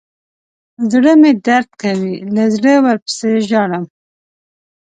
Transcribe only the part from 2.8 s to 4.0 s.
ورپسې ژاړم.